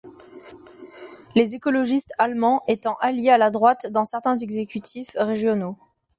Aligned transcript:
Les 1.35 1.53
écologistes 1.53 2.11
allemands 2.17 2.63
étant 2.67 2.95
alliés 3.01 3.29
à 3.29 3.37
la 3.37 3.51
droite 3.51 3.85
dans 3.91 4.03
certains 4.03 4.35
exécutifs 4.35 5.15
régionaux. 5.15 5.77